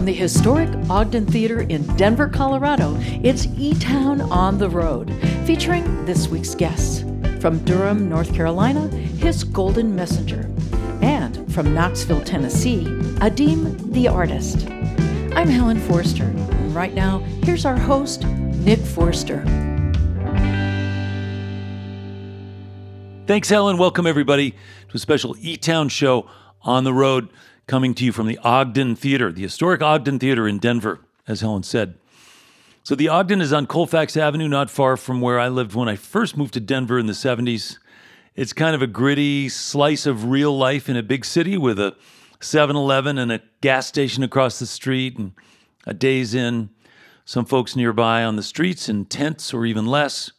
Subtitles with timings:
[0.00, 5.12] From the historic Ogden Theater in Denver, Colorado, it's E Town on the Road,
[5.44, 7.04] featuring this week's guests.
[7.38, 10.50] From Durham, North Carolina, Hiss Golden Messenger.
[11.02, 12.84] And from Knoxville, Tennessee,
[13.20, 14.66] Adeem the Artist.
[15.34, 19.44] I'm Helen Forster, and right now, here's our host, Nick Forster.
[23.26, 23.76] Thanks, Helen.
[23.76, 26.26] Welcome, everybody, to a special E Town show
[26.62, 27.28] on the road
[27.70, 31.62] coming to you from the Ogden Theater, the historic Ogden Theater in Denver, as Helen
[31.62, 31.94] said.
[32.82, 35.94] So, the Ogden is on Colfax Avenue, not far from where I lived when I
[35.94, 37.78] first moved to Denver in the 70s.
[38.34, 41.94] It's kind of a gritty slice of real life in a big city with a
[42.40, 45.30] 7 Eleven and a gas station across the street and
[45.86, 46.70] a Days Inn,
[47.24, 50.32] some folks nearby on the streets in tents or even less.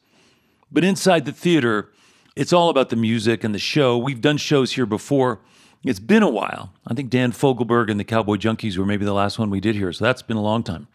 [0.70, 1.94] But inside the theater,
[2.36, 3.98] it's all about the music and the show.
[3.98, 5.40] We've done shows here before.
[5.84, 6.72] It's been a while.
[6.86, 9.74] I think Dan Fogelberg and the Cowboy Junkies were maybe the last one we did
[9.74, 10.88] here, so that's been a long time.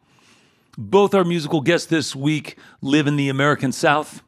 [0.78, 4.22] Both our musical guests this week live in the American South,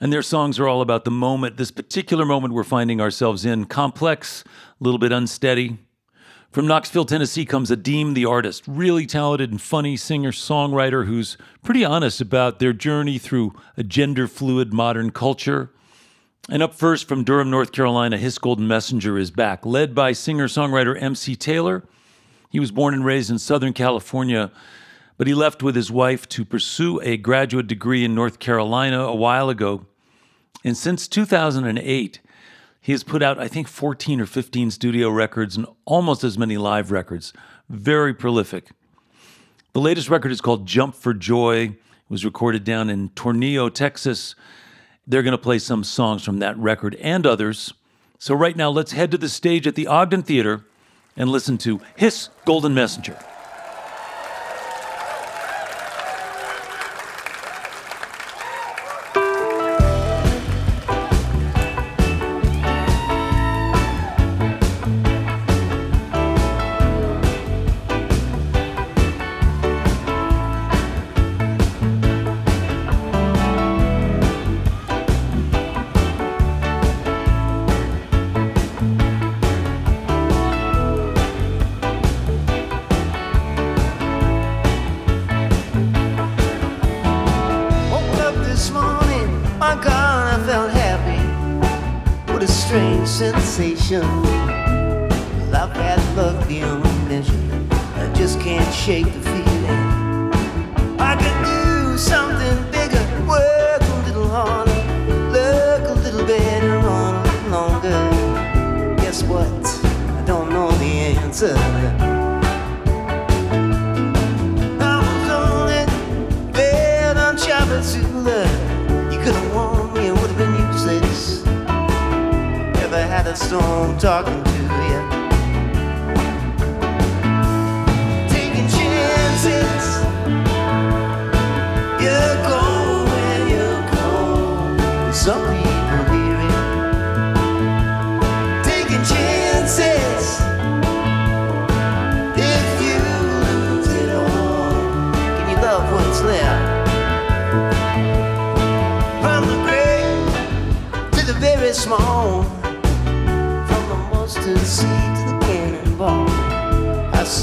[0.00, 3.64] and their songs are all about the moment, this particular moment we're finding ourselves in.
[3.66, 4.42] Complex,
[4.80, 5.78] a little bit unsteady.
[6.50, 11.84] From Knoxville, Tennessee comes Adeem the artist, really talented and funny singer songwriter who's pretty
[11.84, 15.70] honest about their journey through a gender fluid modern culture
[16.48, 19.66] and up first from Durham, North Carolina, Hiss Golden Messenger is back.
[19.66, 21.82] Led by singer songwriter MC Taylor.
[22.50, 24.52] He was born and raised in Southern California,
[25.18, 29.14] but he left with his wife to pursue a graduate degree in North Carolina a
[29.14, 29.86] while ago.
[30.62, 32.20] And since 2008,
[32.80, 36.56] he has put out, I think, 14 or 15 studio records and almost as many
[36.56, 37.32] live records.
[37.68, 38.70] Very prolific.
[39.72, 41.56] The latest record is called Jump for Joy.
[41.64, 41.74] It
[42.08, 44.36] was recorded down in Tornillo, Texas
[45.06, 47.72] they're going to play some songs from that record and others.
[48.18, 50.64] So, right now, let's head to the stage at the Ogden Theater
[51.16, 53.18] and listen to Hiss Golden Messenger.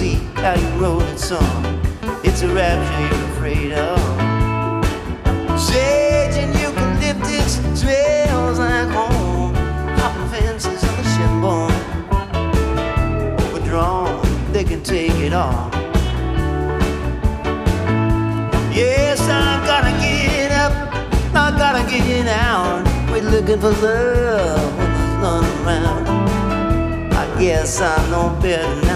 [0.04, 1.64] see how you wrote it song.
[2.28, 4.00] It's a rapture you're afraid of.
[5.68, 9.54] Sage and eucalyptus smells like home.
[10.00, 11.80] Hopping fences on the shinbone.
[13.44, 14.22] Overdrawn,
[14.52, 15.70] they can take it all.
[18.80, 20.74] Yes, I gotta get up.
[21.44, 22.84] I gotta get out.
[23.12, 26.06] We're looking for love when there's none around.
[27.22, 28.93] I guess I know better now.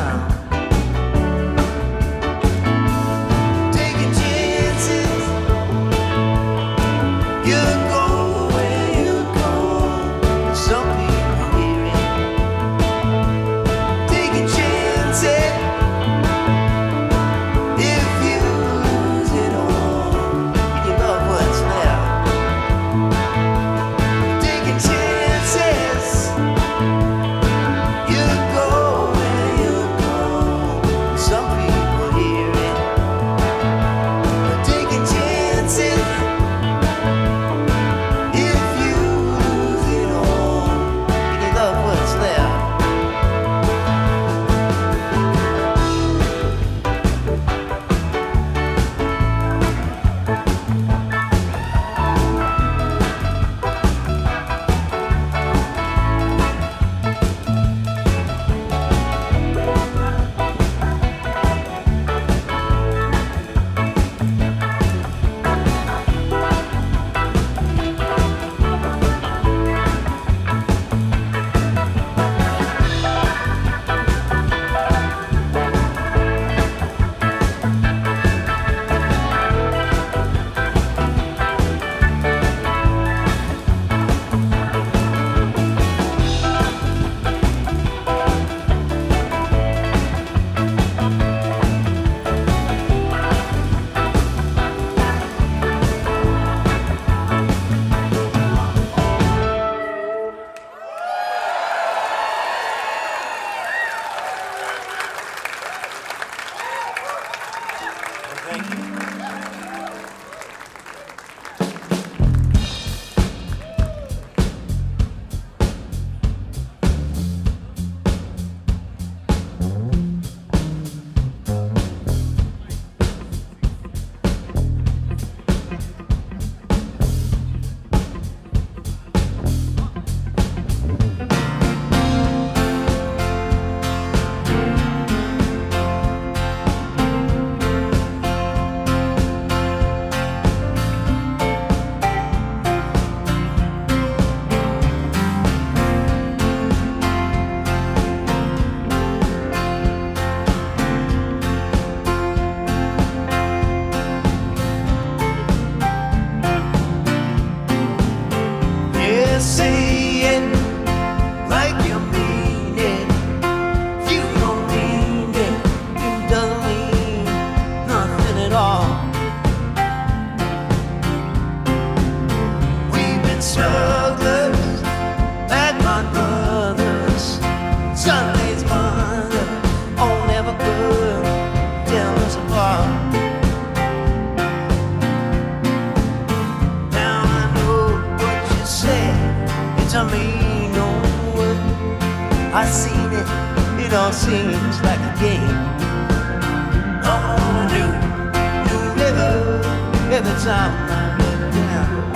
[200.48, 202.08] Look down,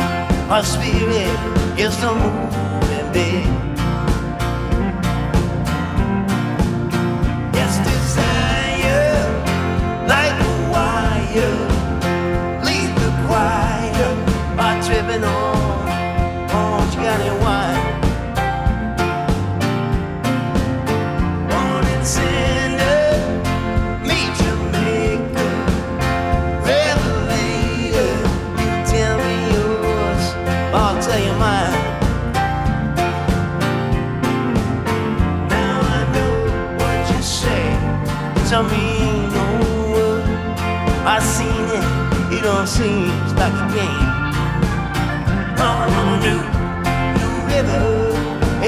[0.47, 1.35] my spirit
[1.77, 3.45] is the moving big.
[7.53, 9.27] Yes, desire
[10.07, 10.41] like a
[10.71, 11.59] wire
[12.63, 14.15] lead the choir
[14.55, 15.50] by tripping on
[42.81, 44.07] seems like a game.
[45.69, 46.41] On a new,
[47.19, 47.83] new river,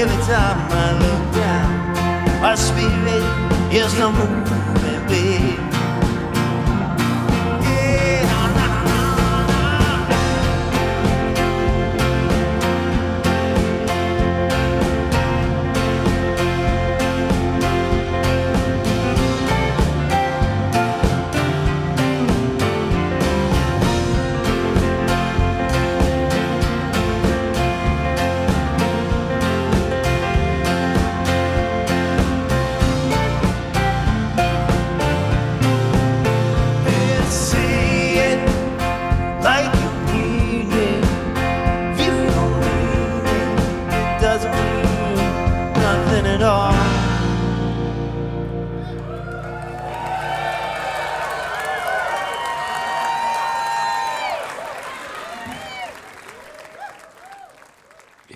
[0.00, 1.70] every time I look down,
[2.40, 3.24] my spirit
[3.74, 4.53] is the moving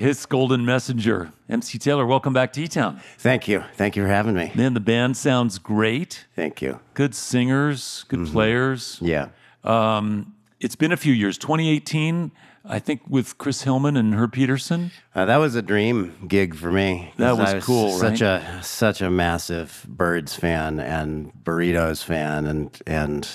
[0.09, 1.33] Hiss Golden Messenger.
[1.51, 2.99] MC Taylor, welcome back to E Town.
[3.19, 3.63] Thank you.
[3.75, 4.51] Thank you for having me.
[4.55, 6.25] Man, the band sounds great.
[6.35, 6.81] Thank you.
[6.95, 8.33] Good singers, good Mm-hmm.
[8.33, 8.99] players.
[9.03, 9.29] Yeah.
[9.65, 11.37] Um, it's been a few years.
[11.37, 12.31] 2018,
[12.65, 14.93] I think, with Chris Hillman and Herb Pedersen.
[15.15, 17.13] Uh, that was a dream gig for me.
[17.19, 18.41] That was I cool, Such right?
[18.43, 23.29] a such a massive Byrds fan and Burritos fan, and and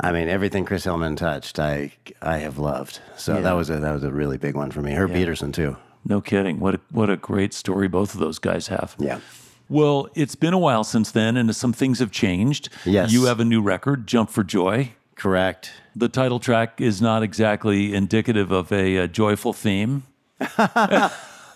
[0.00, 3.00] I mean everything Chris Hillman touched, I I have loved.
[3.16, 4.92] So that was a that was a really big one for me.
[4.92, 5.76] Herb Pedersen too.
[6.04, 6.58] No kidding.
[6.58, 8.96] What a, what a great story both of those guys have.
[8.98, 9.20] Yeah.
[9.68, 12.68] Well, it's been a while since then, and some things have changed.
[12.84, 13.12] Yes.
[13.12, 14.92] You have a new record, Jump for Joy.
[15.14, 15.72] Correct.
[15.94, 20.02] The title track is not exactly indicative of a, uh joyful theme.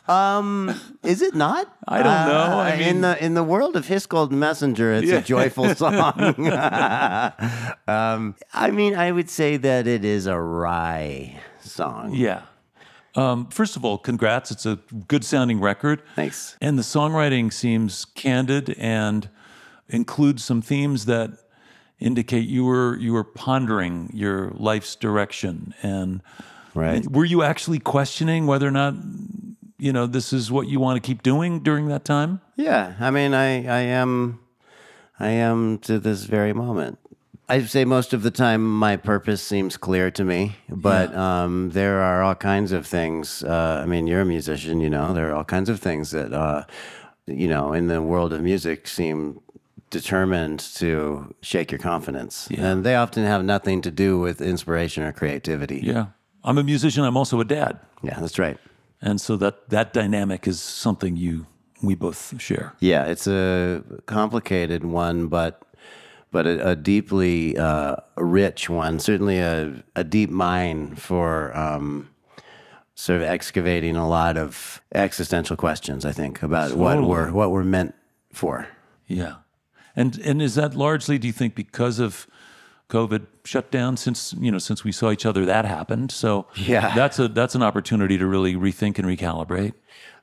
[0.08, 1.66] Is it not?
[1.88, 2.58] I don't know.
[2.58, 5.75] I Uh, mean- in the in the world of Hiss Golden Messenger, it's a joyful
[5.82, 6.20] song.
[7.88, 12.14] um, I mean, I would say that it is a wry song.
[12.14, 12.42] Yeah.
[13.14, 14.50] Um, first of all, congrats.
[14.50, 16.02] It's a good sounding record.
[16.14, 16.56] Thanks.
[16.60, 19.30] And the songwriting seems candid and
[19.88, 21.30] includes some themes that
[21.98, 26.20] indicate you were you were pondering your life's direction and
[26.75, 27.10] Right.
[27.10, 28.92] were you actually questioning whether or not
[29.78, 33.11] you know this is what you want to keep doing during that time Yeah, I
[33.11, 34.40] mean, I, I am,
[35.21, 36.99] I am to this very moment.
[37.49, 42.00] I'd say most of the time my purpose seems clear to me, but um, there
[42.00, 43.45] are all kinds of things.
[43.45, 45.14] Uh, I mean, you're a musician, you know.
[45.14, 46.64] There are all kinds of things that, uh,
[47.26, 49.40] you know, in the world of music seem
[49.90, 52.49] determined to shake your confidence.
[52.56, 55.80] And they often have nothing to do with inspiration or creativity.
[55.85, 56.06] Yeah.
[56.42, 57.04] I'm a musician.
[57.04, 57.78] I'm also a dad.
[58.02, 58.59] Yeah, that's right.
[59.06, 61.46] And so that, that dynamic is something you
[61.80, 62.75] we both share.
[62.80, 65.62] Yeah, it's a complicated one, but
[66.32, 68.98] but a, a deeply uh, rich one.
[68.98, 72.10] Certainly a, a deep mine for um,
[72.94, 76.04] sort of excavating a lot of existential questions.
[76.04, 77.08] I think about what Totally.
[77.08, 77.94] we're what we're meant
[78.32, 78.66] for.
[79.06, 79.36] Yeah.
[79.94, 82.26] And and is that largely do you think because of
[82.88, 86.11] COVID shutdown since you know since we saw each other that happened.
[86.12, 86.95] So Yeah.
[86.95, 89.73] that's a that's an opportunity to really rethink and recalibrate.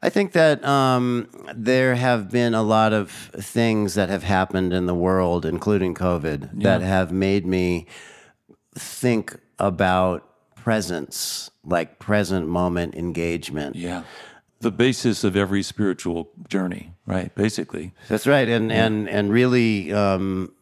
[0.02, 4.86] I think that um, there have been a lot of things that have happened in
[4.86, 7.88] the world, including COVID, that have made me
[8.76, 13.76] think about presence, like present moment engagement.
[13.76, 14.04] Yeah.
[14.60, 17.34] The basis of every spiritual journey, right?
[17.36, 17.94] Basically.
[18.08, 20.54] That's right, and and and really um,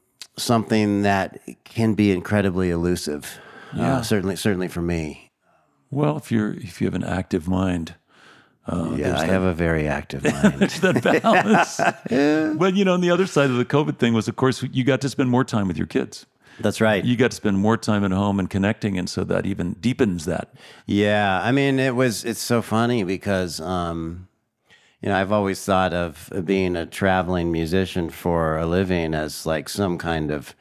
[0.42, 3.40] something that can be incredibly elusive.
[3.76, 3.98] Yeah.
[3.98, 5.32] Uh, certainly, certainly for me.
[5.90, 7.96] Well, if you're if you have an active mind,
[8.68, 10.70] yeah, I have a very active mind.
[10.72, 11.80] that balance.
[12.10, 12.54] yeah.
[12.58, 14.84] But you know, on the other side of the COVID thing was, of course, you
[14.84, 16.26] got to spend more time with your kids.
[16.60, 17.04] That's right.
[17.04, 20.26] You got to spend more time at home and connecting, and so that even deepens
[20.26, 20.54] that.
[20.86, 22.24] Yeah, I mean, it was.
[22.24, 24.28] It's so funny because, um,
[25.02, 29.68] you know, I've always thought of being a traveling musician for a living as like
[29.68, 30.56] some kind of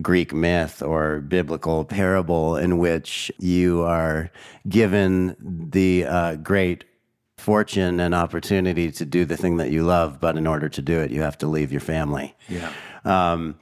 [0.00, 4.30] Greek myth or biblical parable in which you are
[4.68, 6.84] given the uh, great
[7.36, 11.00] fortune and opportunity to do the thing that you love, but in order to do
[11.00, 12.34] it, you have to leave your family.
[12.48, 12.72] Yeah.
[13.04, 13.58] Um,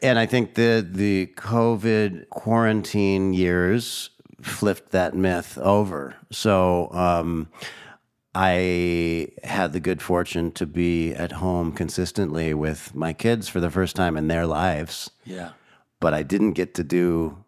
[0.00, 6.14] and I think the the COVID quarantine years flipped that myth over.
[6.30, 7.48] So um,
[8.34, 13.70] I had the good fortune to be at home consistently with my kids for the
[13.70, 15.50] first time in their lives, Yeah.
[16.00, 17.44] but I didn't get to do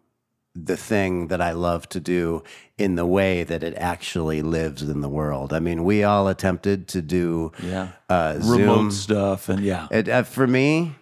[0.55, 2.43] the thing that I love to do
[2.77, 5.51] in the way that it actually lives in the world.
[5.51, 7.87] I mean, we all attempted to do Yeah.
[8.09, 8.91] uh, Remote Zoom.
[8.91, 9.87] stuff, and yeah.
[9.89, 10.95] It, uh, for me,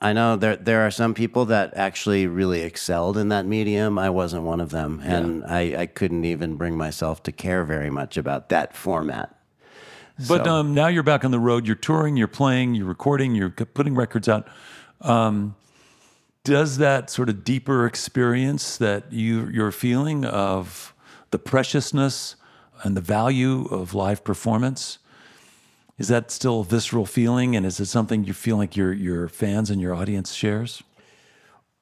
[0.00, 3.98] I know there there are some people that actually really excelled in that medium.
[3.98, 7.88] I wasn't one of them, and I, I couldn't even bring myself to care very
[7.90, 9.34] much about that format.
[10.28, 11.66] But So- um, now you're back on the road.
[11.66, 12.16] You're touring.
[12.16, 12.74] You're playing.
[12.74, 13.34] You're recording.
[13.34, 14.46] You're putting records out.
[15.00, 15.56] Um,
[16.44, 20.94] does that sort of deeper experience that you you're feeling of
[21.30, 22.36] the preciousness
[22.82, 24.98] and the value of live performance
[25.98, 29.28] is that still a visceral feeling, and is it something you feel like your your
[29.28, 30.82] fans and your audience shares?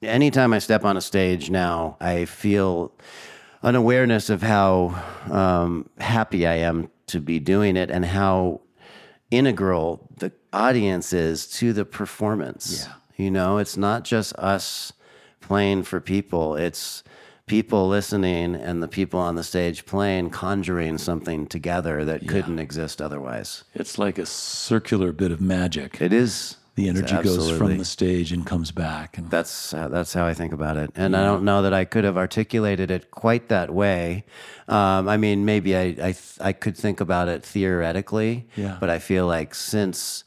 [0.03, 2.93] Anytime I step on a stage now, I feel
[3.63, 8.61] an awareness of how um, happy I am to be doing it and how
[9.31, 12.87] integral the audience is to the performance.
[13.17, 14.93] You know, it's not just us
[15.41, 17.03] playing for people, it's
[17.47, 23.03] people listening and the people on the stage playing, conjuring something together that couldn't exist
[23.03, 23.65] otherwise.
[23.75, 26.01] It's like a circular bit of magic.
[26.01, 26.57] It is.
[26.77, 29.17] the energy goes from the stage and comes back.
[29.19, 31.85] And That's uh, that's how I think about it, and I don't know that I
[31.85, 34.25] could have articulated it quite that way.
[34.67, 38.77] Um, I mean, maybe I I, th- I could think about it theoretically, Yeah.
[38.81, 40.25] but I feel like since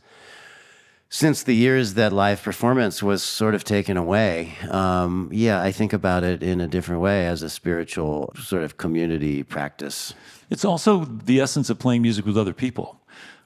[1.09, 5.93] since the years that live performance was sort of taken away, um, yeah, I think
[5.93, 10.13] about it in a different way as a spiritual sort of community practice.
[10.49, 12.99] It's also the essence of playing music with other people,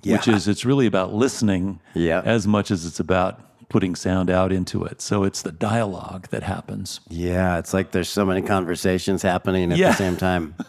[0.03, 2.21] which is it's really about listening Yeah.
[2.25, 3.39] as much as it's about
[3.69, 4.99] putting sound out into it.
[5.01, 6.99] So it's the dialogue that happens.
[7.09, 9.91] Yeah, it's like there's so many conversations happening at Yeah.
[9.91, 10.55] the same time.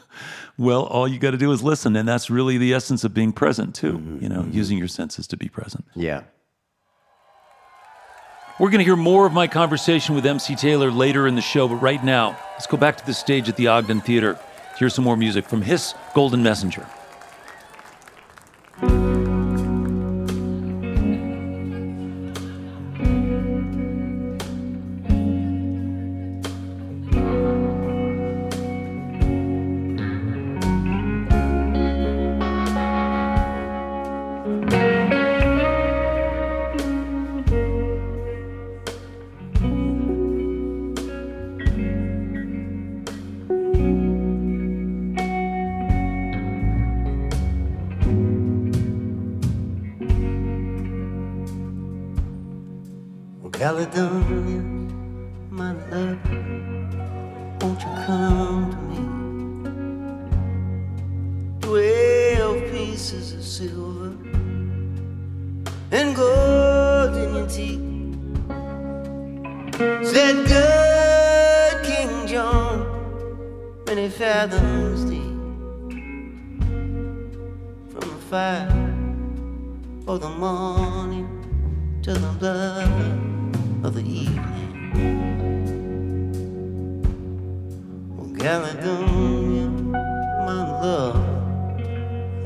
[0.59, 3.33] Well, all you got to do is listen, and that's really the essence of being
[3.33, 3.95] present too.
[3.95, 5.87] Mm-hmm, You know, using your senses to be present.
[5.97, 6.25] Yeah.
[8.63, 11.67] We're going to hear more of my conversation with MC Taylor later in the show,
[11.67, 14.39] but right now, let's go back to the stage at the Ogden Theater.
[14.79, 16.87] Hear some more music from Hiss Golden Messenger.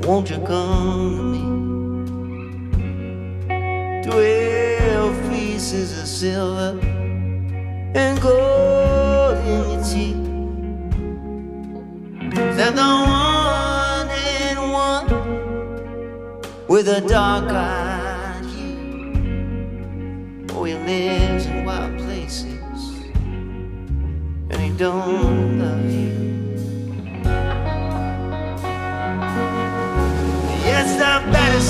[0.06, 1.42] Won't you come to me?
[4.04, 10.24] Twelve pieces of silver and gold in your teeth.
[12.56, 14.08] That the one
[14.44, 15.06] and one
[16.68, 19.66] with a dark eyed hue.
[20.50, 22.80] Oh, he lives in wild places
[24.50, 25.35] and he don't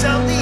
[0.04, 0.35] of the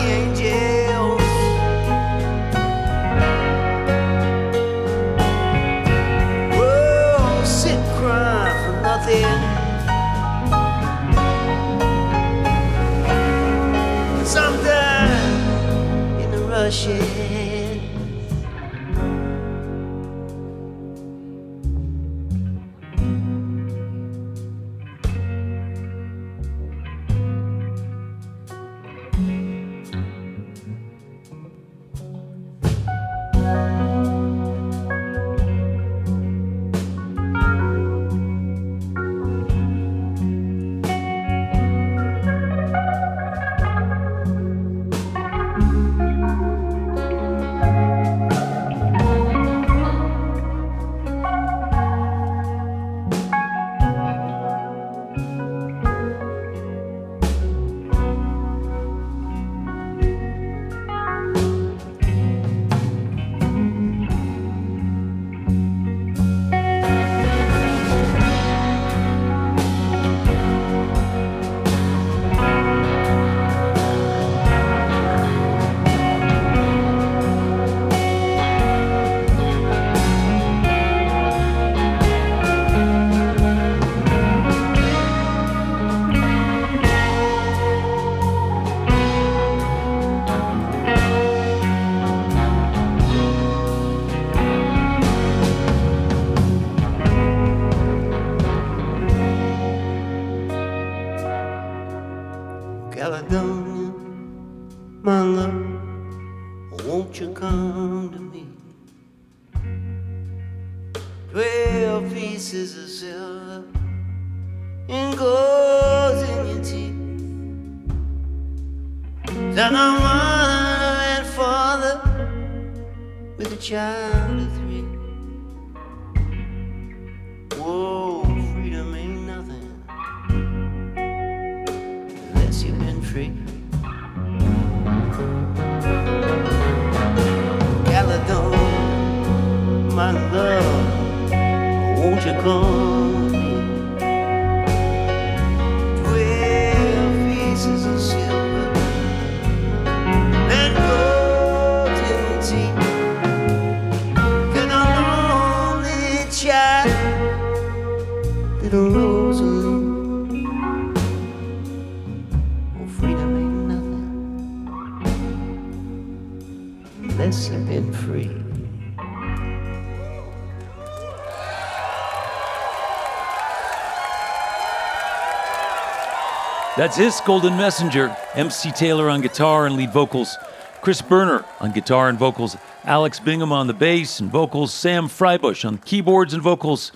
[176.84, 178.14] That's Hiss Golden Messenger.
[178.34, 180.36] MC Taylor on guitar and lead vocals.
[180.82, 182.58] Chris Boerner on guitar and vocals.
[182.84, 184.74] Alex Bingham on the bass and vocals.
[184.74, 186.92] Sam Fribush on keyboards and vocals.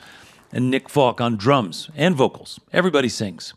[0.52, 2.60] And Nick Falk on drums and vocals.
[2.70, 3.54] Everybody sings.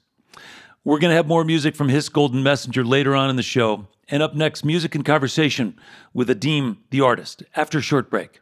[0.85, 3.89] We're going to have more music from Hiss Golden Messenger later on in the show.
[4.07, 5.77] And up next, music and conversation
[6.13, 8.39] with Adeem, the artist, after a short break.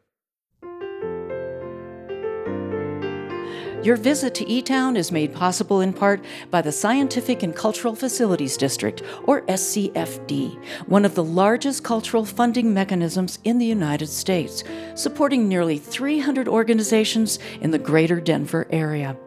[3.82, 7.96] Your visit to E Town is made possible in part by the Scientific and Cultural
[7.96, 14.66] Facilities District, or SCFD, one of the largest cultural funding mechanisms in the United States,
[14.96, 19.18] supporting nearly 300 organizations in the greater Denver area.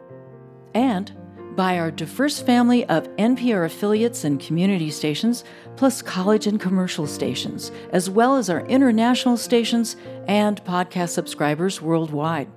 [0.74, 1.10] And
[1.56, 5.44] by our diverse family of NPR affiliates and community stations,
[5.76, 9.96] plus college and commercial stations, as well as our international stations
[10.28, 12.48] and podcast subscribers worldwide.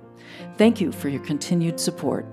[0.58, 2.26] Thank you for your continued support.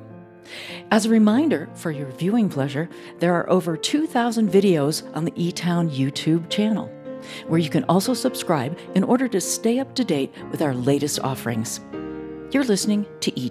[0.92, 5.90] As a reminder, for your viewing pleasure, there are over 2,000 videos on the eTown
[5.90, 6.88] YouTube channel,
[7.48, 11.20] where you can also subscribe in order to stay up to date with our latest
[11.20, 11.80] offerings.
[12.52, 13.50] You're listening to E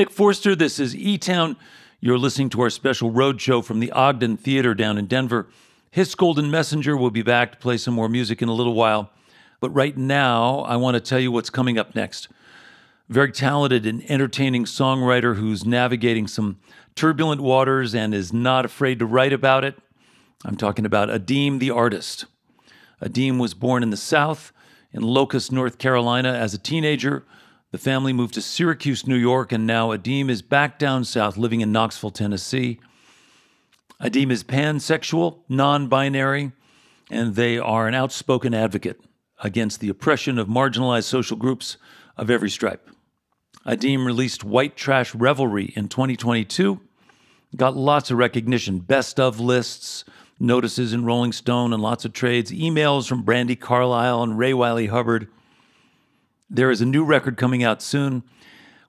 [0.00, 0.56] Nick Forster.
[0.56, 1.58] This is E Town.
[2.00, 5.46] You're listening to our special road show from the Ogden Theater down in Denver.
[5.90, 9.10] Hiss Golden Messenger will be back to play some more music in a little while.
[9.60, 12.28] But right now, I want to tell you what's coming up next.
[13.10, 16.58] Very talented and entertaining songwriter who's navigating some
[16.94, 19.76] turbulent waters and is not afraid to write about it.
[20.46, 22.24] I'm talking about Adeem the artist.
[23.02, 24.50] Adeem was born in the South,
[24.94, 27.26] in Locust, North Carolina, as a teenager.
[27.72, 31.60] The family moved to Syracuse, New York, and now Adeem is back down south living
[31.60, 32.80] in Knoxville, Tennessee.
[34.00, 36.50] Adeem is pansexual, non binary,
[37.12, 39.00] and they are an outspoken advocate
[39.44, 41.76] against the oppression of marginalized social groups
[42.16, 42.88] of every stripe.
[43.64, 46.80] Adeem released White Trash Revelry in 2022,
[47.54, 50.04] got lots of recognition, best of lists,
[50.40, 54.86] notices in Rolling Stone, and lots of trades, emails from Brandi Carlile and Ray Wylie
[54.86, 55.28] Hubbard.
[56.52, 58.24] There is a new record coming out soon.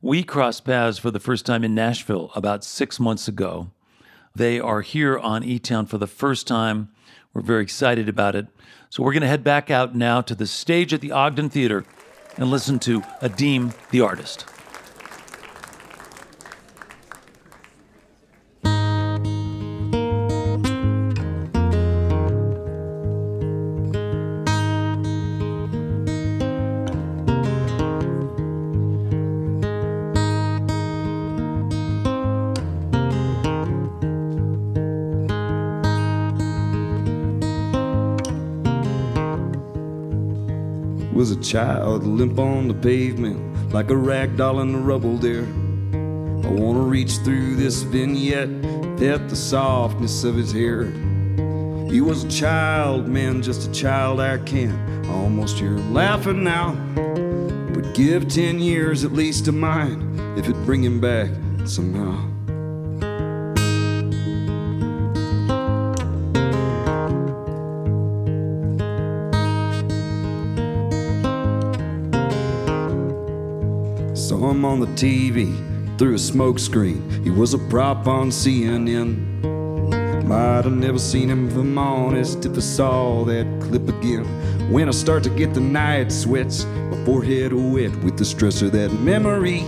[0.01, 3.69] We crossed paths for the first time in Nashville about six months ago.
[4.35, 6.89] They are here on E Town for the first time.
[7.35, 8.47] We're very excited about it.
[8.89, 11.85] So we're going to head back out now to the stage at the Ogden Theater
[12.35, 14.50] and listen to Adeem the artist.
[41.21, 45.43] Was a child limp on the pavement like a rag doll in the rubble there.
[45.43, 48.49] I wanna reach through this vignette,
[48.97, 50.85] pet the softness of his hair.
[51.91, 54.71] He was a child, man, just a child I can
[55.05, 56.71] I almost hear him laughing now.
[57.75, 61.29] Would give ten years at least to mine if it'd bring him back
[61.65, 62.30] somehow.
[74.49, 75.55] Him on the TV
[75.97, 77.07] through a smoke screen.
[77.23, 80.25] He was a prop on CNN.
[80.25, 84.25] Might have never seen him if I'm honest if I saw that clip again.
[84.71, 88.71] When I start to get the night sweats, my forehead wet with the stress of
[88.71, 89.61] that memory.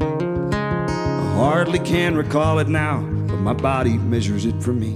[0.00, 4.92] I hardly can recall it now, but my body measures it for me.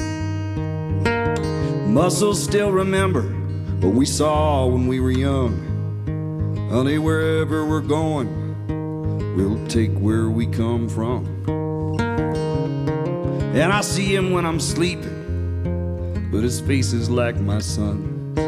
[1.87, 3.23] Muscles still remember
[3.81, 6.69] what we saw when we were young.
[6.71, 8.44] Honey, wherever we're going,
[9.35, 11.27] we'll take where we come from.
[13.55, 18.39] And I see him when I'm sleeping, but his face is like my son's.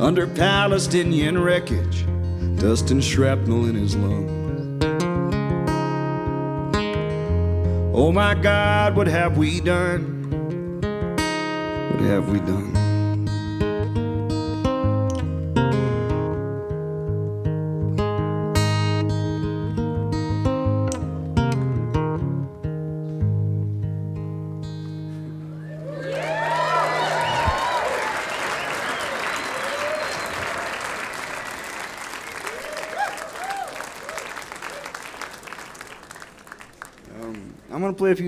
[0.00, 2.06] Under Palestinian wreckage,
[2.56, 4.30] dust and shrapnel in his lungs.
[7.94, 10.80] Oh my God, what have we done?
[10.80, 12.89] What have we done?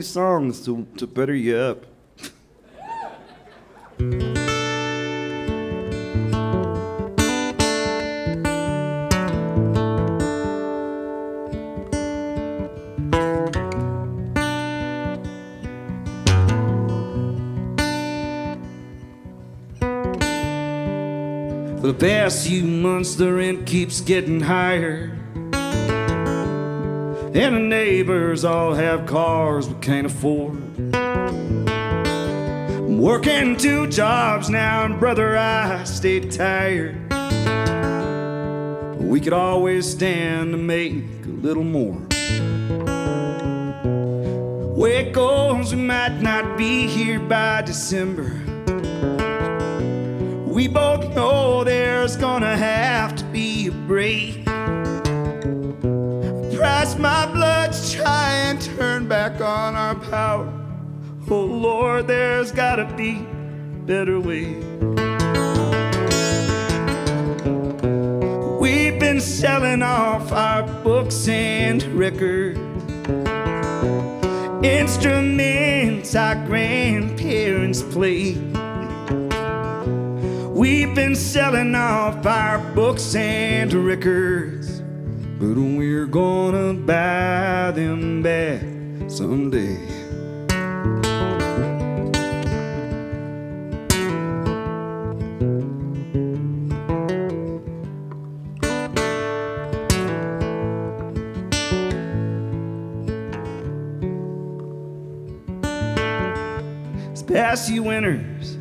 [0.03, 1.87] Songs to, to better you up.
[21.83, 25.19] The past few months, the rent keeps getting higher.
[27.35, 30.95] And the neighbors all have cars we can't afford.
[30.95, 36.95] I'm working two jobs now, and brother, I stay tired.
[39.01, 41.97] We could always stand to make a little more.
[44.77, 48.42] Way it goes, we might not be here by December.
[50.47, 54.41] We both know there's gonna have to be a break.
[56.62, 60.46] Price my blood try and turn back on our power.
[61.29, 63.27] Oh Lord, there's gotta be
[63.85, 64.55] better way.
[68.61, 72.61] We've been selling off our books and records,
[74.64, 78.37] instruments our grandparents played.
[80.55, 84.62] We've been selling off our books and records,
[85.42, 88.62] but we're gonna buy them back
[89.11, 89.76] someday.
[107.11, 108.57] These past few winters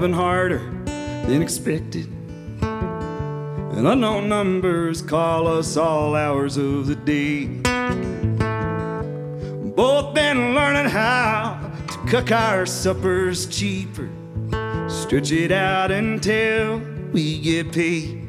[0.00, 0.58] been harder
[1.28, 2.15] than expected.
[3.76, 7.44] And unknown numbers call us all hours of the day.
[9.74, 14.08] Both been learning how to cook our suppers cheaper,
[14.88, 16.80] stretch it out until
[17.12, 18.22] we get paid.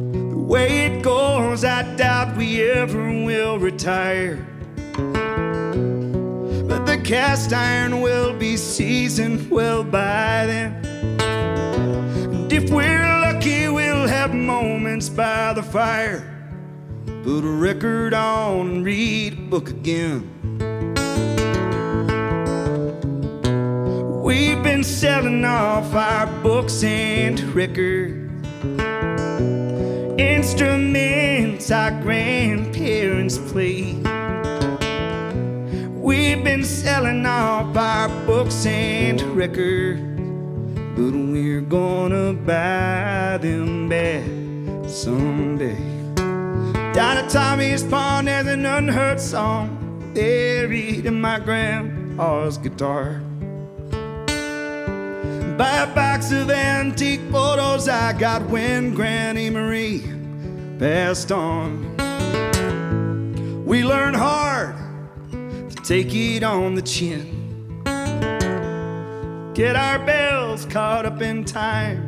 [0.00, 4.44] The way it goes, I doubt we ever will retire.
[6.66, 10.89] But the cast iron will be seasoned well by then.
[12.70, 16.22] We're lucky, we'll have moments by the fire.
[17.24, 20.22] Put a record on and read a book again.
[24.22, 28.30] We've been selling off our books and records,
[30.20, 34.06] instruments our grandparents played.
[35.96, 40.09] We've been selling off our books and records,
[41.00, 44.22] but we're gonna buy them back
[44.86, 45.78] someday.
[46.92, 53.22] Down at Tommy's Pond, there's an unheard song buried in my grandpa's guitar.
[55.56, 60.02] Buy a box of antique photos I got when Granny Marie
[60.78, 61.96] passed on.
[63.64, 64.74] We learned hard
[65.30, 67.39] to take it on the chin.
[69.60, 72.00] Get our bells caught up in time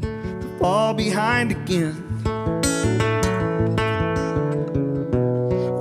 [0.00, 1.94] to fall behind again.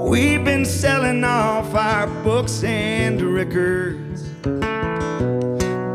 [0.08, 4.22] We've been selling off our books and records,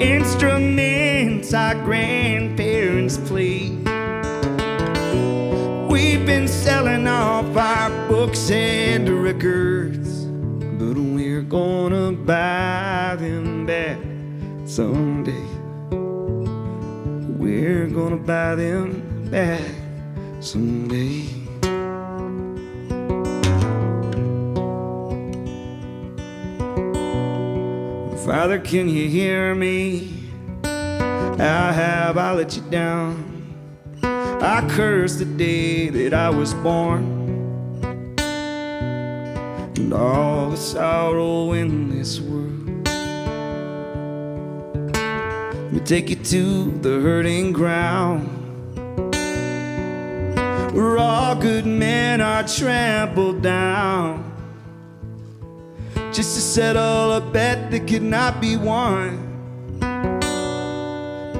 [0.03, 3.87] instruments our grandparents played.
[5.88, 14.03] We've been selling off our books and records, but we're gonna buy them back
[14.74, 15.46] someday.
[17.38, 19.60] We're gonna buy them back
[20.40, 21.28] someday.
[28.26, 30.10] Father, can you hear me?
[30.64, 33.54] How have I let you down?
[34.02, 37.04] I curse the day that I was born
[39.76, 42.63] and all the sorrow in this world.
[45.74, 48.28] Me take you to the hurting ground
[50.72, 54.22] where all good men are trampled down
[56.12, 59.18] just to settle a bet that could not be won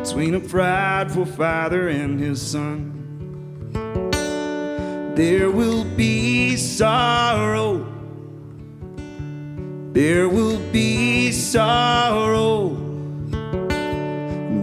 [0.03, 2.91] between a prideful father and his son.
[5.15, 7.87] There will be sorrow.
[9.93, 12.84] There will be sorrow.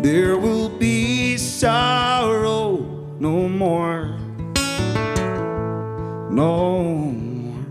[0.01, 2.77] There will be sorrow
[3.19, 4.17] no more.
[6.31, 7.65] No more.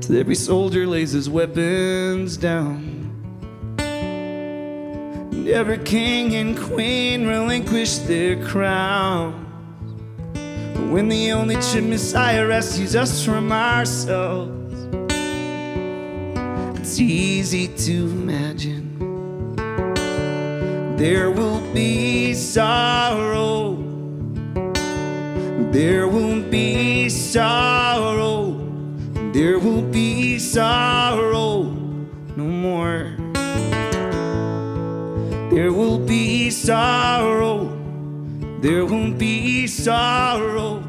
[0.00, 2.91] Till every soldier lays his weapons down.
[5.48, 9.46] Every king and queen relinquish their crown.
[10.32, 14.86] But when the only true Messiah rescues us from ourselves,
[16.78, 18.96] it's easy to imagine.
[20.96, 23.76] There will be sorrow.
[25.72, 28.58] There will be sorrow.
[29.32, 31.62] There will be sorrow
[32.36, 33.21] no more.
[35.54, 37.68] There will be sorrow.
[38.60, 40.82] There won't be sorrow.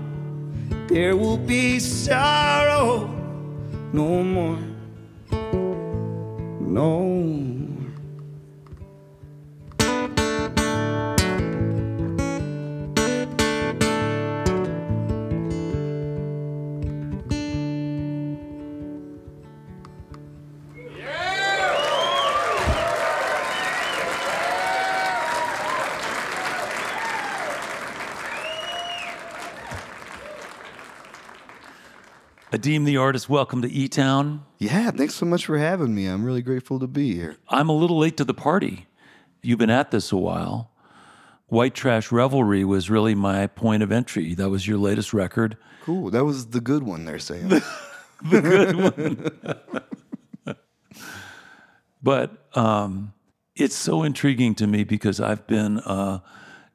[0.87, 3.09] There will be sorrow
[3.93, 4.59] no more.
[6.61, 7.03] No
[32.53, 34.45] Adeem the artist, welcome to E Town.
[34.59, 36.05] Yeah, thanks so much for having me.
[36.05, 37.37] I'm really grateful to be here.
[37.49, 38.85] I'm a little late to the party.
[39.41, 40.69] You've been at this a while.
[41.47, 44.35] White Trash Revelry was really my point of entry.
[44.35, 45.57] That was your latest record.
[45.81, 46.11] Cool.
[46.11, 47.49] That was the good one they're saying.
[48.21, 48.75] The good
[50.45, 50.55] one.
[52.03, 53.13] but um,
[53.55, 56.21] it's so intriguing to me because I've been a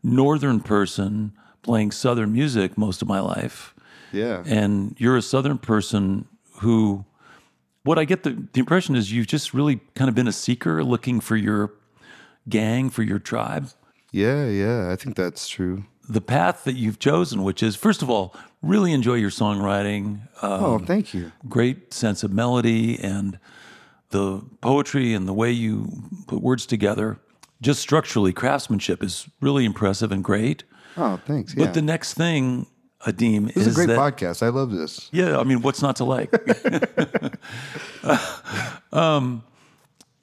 [0.03, 3.75] northern person playing southern music most of my life.
[4.13, 4.43] Yeah.
[4.47, 6.27] And you're a southern person
[6.61, 7.05] who,
[7.85, 10.83] what I get the, the impression is you've just really kind of been a seeker
[10.85, 11.73] looking for your
[12.49, 13.71] gang, for your tribe.
[14.13, 14.91] Yeah, yeah.
[14.91, 15.85] I think that's true.
[16.09, 20.21] The path that you've chosen, which is, first of all, really enjoy your songwriting.
[20.41, 21.33] Uh, oh, thank you.
[21.49, 23.39] great sense of melody and
[24.11, 25.87] the poetry and the way you
[26.27, 27.21] put words together.
[27.61, 30.65] Just structurally, craftsmanship is really impressive and great.
[30.97, 31.55] Oh, thanks.
[31.55, 31.67] Yeah.
[31.67, 32.67] But the next thing,
[33.07, 34.43] Adeem, this is is a great that, podcast.
[34.43, 35.09] I love this.
[35.13, 36.33] Yeah, I mean, what's not to like?
[38.93, 39.45] um,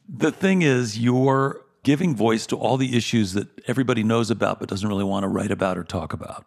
[0.10, 4.68] the thing is, you're giving voice to all the issues that everybody knows about but
[4.68, 6.46] doesn't really want to write about or talk about.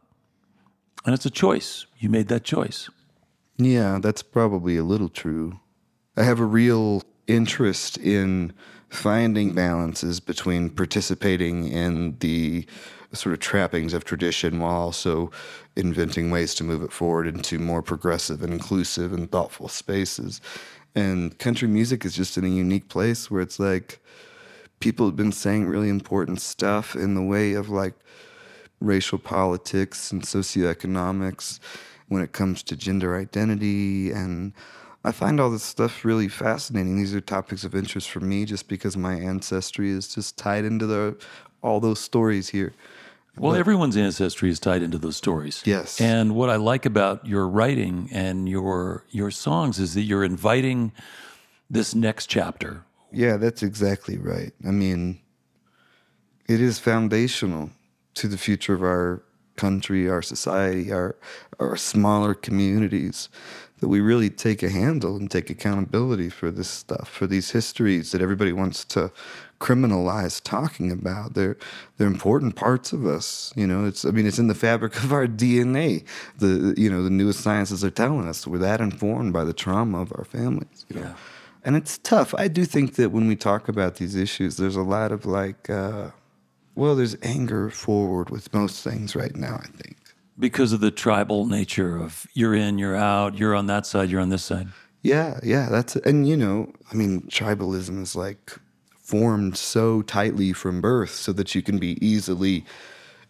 [1.06, 1.86] And it's a choice.
[1.98, 2.90] You made that choice.
[3.56, 5.60] Yeah, that's probably a little true.
[6.16, 8.52] I have a real interest in
[8.88, 12.66] finding balances between participating in the
[13.12, 15.30] sort of trappings of tradition while also
[15.76, 20.40] inventing ways to move it forward into more progressive and inclusive and thoughtful spaces.
[20.94, 24.00] And country music is just in a unique place where it's like
[24.80, 27.94] people have been saying really important stuff in the way of like
[28.80, 31.58] racial politics and socioeconomics
[32.08, 34.52] when it comes to gender identity and
[35.04, 36.96] I find all this stuff really fascinating.
[36.96, 40.86] These are topics of interest for me just because my ancestry is just tied into
[40.86, 41.16] the
[41.62, 42.74] all those stories here.
[43.36, 45.62] Well, everyone's ancestry is tied into those stories.
[45.64, 46.00] Yes.
[46.00, 50.92] And what I like about your writing and your your songs is that you're inviting
[51.70, 52.84] this next chapter.
[53.12, 54.52] Yeah, that's exactly right.
[54.66, 55.20] I mean,
[56.48, 57.70] it is foundational
[58.14, 59.22] to the future of our
[59.56, 61.16] country, our society, our
[61.60, 63.28] our smaller communities
[63.80, 68.12] that we really take a handle and take accountability for this stuff, for these histories
[68.12, 69.12] that everybody wants to
[69.60, 71.34] criminalize talking about.
[71.34, 71.56] They're
[71.96, 73.52] they're important parts of us.
[73.56, 76.04] You know, it's I mean it's in the fabric of our DNA.
[76.38, 80.00] The you know, the newest sciences are telling us we're that informed by the trauma
[80.00, 80.86] of our families.
[80.88, 81.02] You know?
[81.02, 81.14] Yeah.
[81.64, 82.34] And it's tough.
[82.34, 85.68] I do think that when we talk about these issues, there's a lot of like,
[85.68, 86.10] uh,
[86.74, 89.96] well, there's anger forward with most things right now, I think.
[90.38, 94.20] Because of the tribal nature of you're in, you're out, you're on that side, you're
[94.20, 94.68] on this side.
[95.02, 98.58] Yeah, yeah, that's and you know, I mean, tribalism is like
[98.92, 102.64] formed so tightly from birth so that you can be easily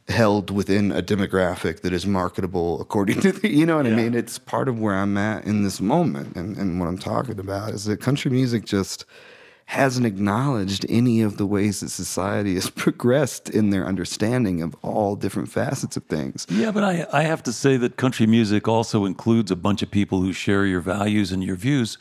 [0.09, 4.15] held within a demographic that is marketable according to the you know what I mean?
[4.15, 7.71] It's part of where I'm at in this moment and, and what I'm talking about
[7.71, 9.05] is that country music just
[9.69, 15.15] hasn't acknowledged any of the ways that society has progressed in their understanding of all
[15.15, 16.47] different facets of things.
[16.49, 19.91] Yeah, but I, I have to say that country music also includes a bunch of
[19.91, 21.99] people who share your values and your views.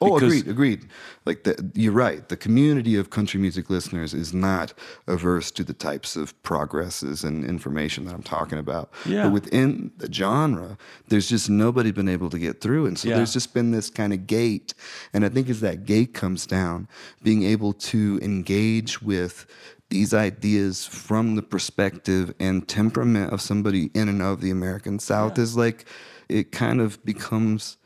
[0.00, 0.88] Oh, agreed, agreed.
[1.24, 2.28] Like the, you're right.
[2.28, 4.74] The community of country music listeners is not
[5.06, 8.90] averse to the types of progresses and information that I'm talking about.
[9.06, 9.24] Yeah.
[9.24, 10.76] But within the genre,
[11.08, 13.16] there's just nobody been able to get through, and so Yeah.
[13.16, 14.74] there's just been this kind of gate.
[15.14, 16.88] And I think as that gate comes down,
[17.22, 19.46] being able to engage with
[19.88, 25.38] these ideas from the perspective and temperament of somebody in and of the American South
[25.38, 25.86] is like
[26.28, 27.76] it kind of becomes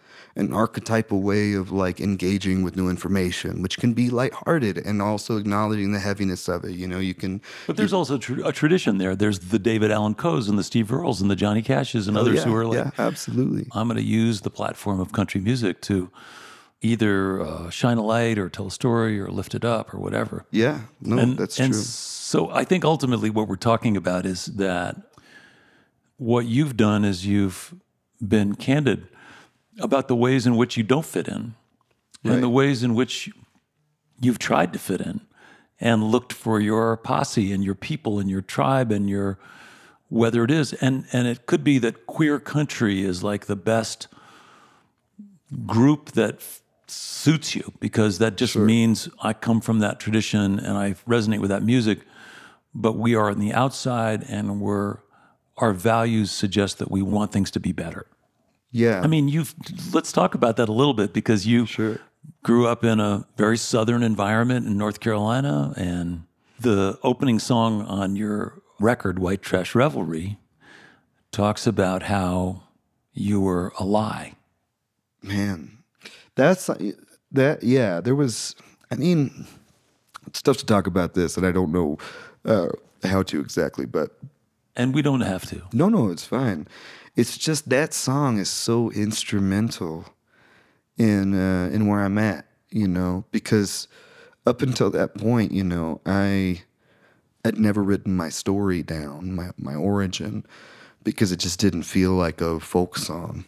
[0.40, 5.36] an archetypal way of like engaging with new information, which can be lighthearted and also
[5.36, 6.72] acknowledging the heaviness of it.
[6.72, 7.42] You know, you can.
[7.66, 9.14] But there's also tr- a tradition there.
[9.14, 12.36] There's the David Allan Coes and the Steve Earles and the Johnny Cashes and others
[12.36, 13.68] yeah, who are like, yeah, absolutely.
[13.72, 16.10] I'm going to use the platform of country music to
[16.80, 20.46] either uh, shine a light or tell a story or lift it up or whatever.
[20.50, 21.82] Yeah, no, and, that's and true.
[21.82, 24.96] So I think ultimately what we're talking about is that
[26.16, 27.74] what you've done is you've
[28.26, 29.06] been candid
[29.80, 31.54] about the ways in which you don't fit in
[32.24, 33.30] and the ways in which
[34.20, 35.20] you've tried to fit in
[35.80, 39.38] and looked for your posse and your people and your tribe and your
[40.08, 44.08] whether it is and and it could be that queer country is like the best
[45.66, 50.76] group that f- suits you because that just means I come from that tradition and
[50.76, 52.00] I resonate with that music
[52.74, 54.98] but we are on the outside and we're
[55.60, 58.06] our values suggest that we want things to be better.
[58.72, 59.00] Yeah.
[59.02, 59.54] I mean, you've
[59.92, 61.98] let's talk about that a little bit because you sure.
[62.42, 66.24] grew up in a very southern environment in North Carolina, and
[66.58, 70.38] the opening song on your record, "White Trash Revelry,"
[71.32, 72.62] talks about how
[73.12, 74.34] you were a lie.
[75.22, 75.78] man
[76.34, 76.70] that's
[77.32, 78.54] that yeah there was
[78.90, 79.46] i mean
[80.26, 81.98] it's tough to talk about this and i don't know
[82.46, 82.68] uh,
[83.02, 84.16] how to exactly but
[84.76, 85.60] And we don't have to.
[85.74, 86.66] no no it's fine
[87.16, 90.06] it's just that song is so instrumental
[90.96, 93.88] in uh, in where i'm at you know because
[94.46, 96.62] up until that point you know i
[97.44, 100.44] had never written my story down my, my origin
[101.02, 103.44] because it just didn't feel like a folk song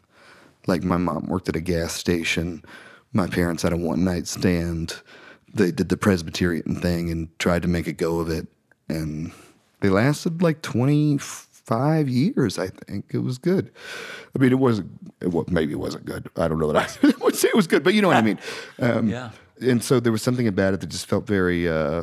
[0.66, 2.64] like my mom worked at a gas station.
[3.12, 4.94] My parents had a one night stand.
[5.52, 8.46] They did the Presbyterian thing and tried to make a go of it.
[8.88, 9.32] And
[9.80, 10.62] they lasted like
[11.66, 13.06] 25 years, I think.
[13.12, 13.70] It was good.
[14.34, 14.90] I mean, it wasn't,
[15.20, 16.28] it, wa- maybe it wasn't good.
[16.36, 18.22] I don't know that I would say it was good, but you know what I
[18.22, 18.38] mean.
[18.78, 19.30] Um, Yeah.
[19.60, 22.02] And so there was something about it that just felt very uh,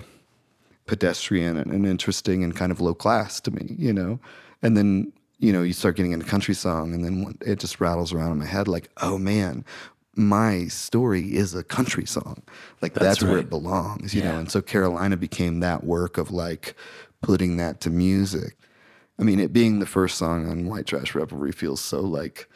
[0.85, 4.19] pedestrian and, and interesting and kind of low class to me, you know?
[4.61, 8.13] And then, you know, you start getting into country song and then it just rattles
[8.13, 9.65] around in my head like, oh man,
[10.15, 12.41] my story is a country song.
[12.81, 14.37] Like that's, That's where it belongs, you know?
[14.37, 16.75] And so Carolina became that work of like
[17.21, 18.55] putting that to music.
[19.19, 22.47] I mean, it being the first song on White Trash Revelry feels so like,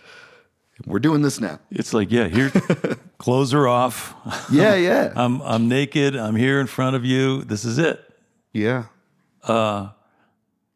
[0.86, 1.60] we're doing this now.
[1.70, 2.50] It's like, yeah, here,
[3.18, 4.16] clothes are off.
[4.52, 5.14] Yeah, yeah.
[5.18, 6.16] I'm I'm naked.
[6.16, 7.44] I'm here in front of you.
[7.44, 8.02] This is it.
[8.54, 8.86] yeah.
[9.44, 9.90] Uh,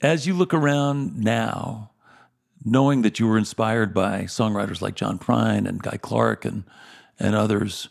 [0.01, 1.91] as you look around now,
[2.63, 6.63] knowing that you were inspired by songwriters like John Prine and Guy Clark and
[7.19, 7.89] and others,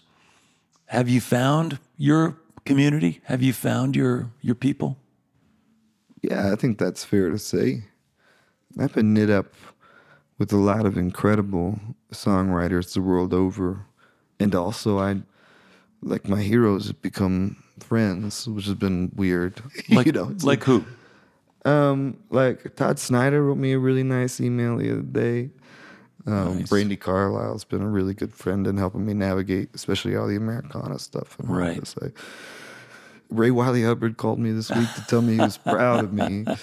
[0.87, 3.21] have you found your community?
[3.25, 4.99] Have you found your your people?
[6.31, 7.85] Yeah, I think that's fair to say.
[8.79, 9.55] I've been knit up
[10.39, 11.79] with a lot of incredible
[12.13, 13.87] songwriters the world over.
[14.39, 15.23] And also I
[16.03, 19.63] like my heroes have become friends, which has been weird.
[19.91, 20.85] Like you know, it's like who?
[21.65, 25.51] um like Todd Snider wrote me a really nice email the other day.
[26.27, 26.71] Um, Nice.
[26.71, 30.99] Brandi Carlile's been a really good friend in helping me navigate, especially all the Americana
[30.99, 31.37] stuff.
[31.39, 31.81] Right.
[33.31, 36.45] Ray Wylie Hubbard called me this week to tell me he was proud of me.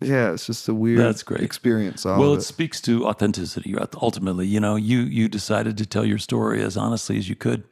[0.00, 1.42] Yeah, it's just a weird That's great.
[1.42, 2.04] experience.
[2.04, 2.42] Well, it it.
[2.42, 3.74] speaks to authenticity.
[4.00, 7.62] Ultimately, you know, you you decided to tell your story as honestly as you could,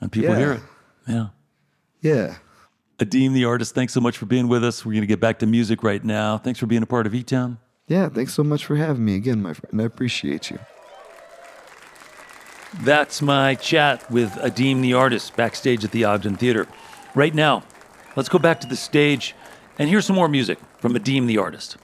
[0.00, 0.38] and people Yeah.
[0.38, 0.60] hear it.
[1.08, 1.26] Yeah.
[2.00, 2.34] yeah.
[3.00, 4.86] Adeem, the artist, thanks so much for being with us.
[4.86, 6.38] We're going to get back to music right now.
[6.38, 7.58] Thanks for being a part of E Town.
[7.88, 9.80] Yeah, thanks so much for having me again, my friend.
[9.82, 10.60] I appreciate you.
[12.82, 16.66] That's my chat with Adeem the artist backstage at the Ogden Theater.
[17.14, 17.62] Right now,
[18.16, 19.34] let's go back to the stage
[19.78, 21.76] and hear some more music from Adeem the artist.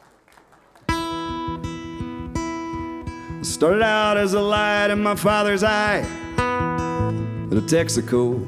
[3.42, 5.98] Started out as a light in my father's eye
[6.38, 8.38] at a Texaco.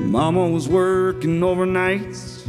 [0.00, 2.44] Mama was working overnights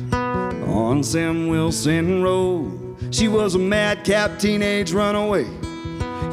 [0.67, 2.97] on Sam Wilson Road.
[3.11, 5.45] She was a madcap teenage runaway.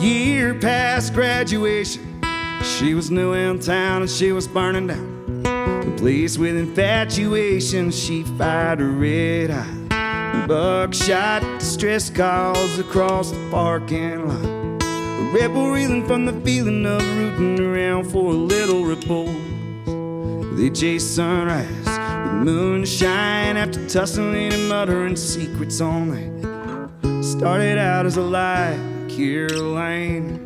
[0.00, 2.22] Year past graduation,
[2.62, 5.15] she was new in town and she was burning down.
[5.96, 10.46] Place with infatuation, she fired a red eye.
[10.46, 14.82] Buckshot distress calls across the parking lot.
[14.82, 19.34] A rebel reeling from the feeling of rooting around for a little repose.
[20.58, 26.32] They chase sunrise with moonshine after tussling and muttering secrets all night.
[27.24, 28.78] Started out as a lie,
[29.08, 30.42] Caroline.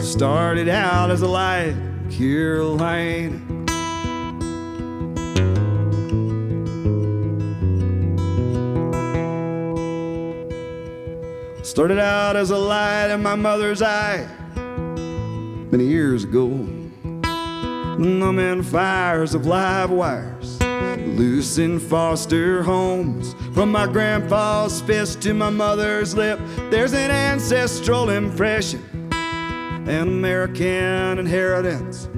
[0.00, 1.74] Started out as a lie,
[2.10, 3.42] Caroline.
[11.62, 14.26] Started out as a light in my mother's eye
[15.70, 16.48] many years ago.
[17.98, 23.34] Numbing fires of live wires, loose in foster homes.
[23.52, 26.38] From my grandpa's fist to my mother's lip,
[26.70, 28.82] there's an ancestral impression,
[29.88, 32.08] an American inheritance,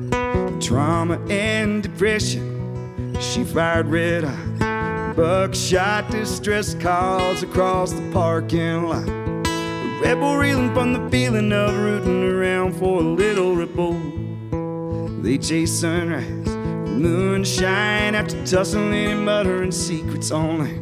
[0.64, 3.14] trauma and depression.
[3.20, 9.06] She fired red eye, buckshot distress calls across the parking lot.
[9.06, 15.22] A rebel reeling from the feeling of rooting around for a little repose.
[15.22, 20.78] They chase sunrise, moonshine after tussling and muttering secrets only.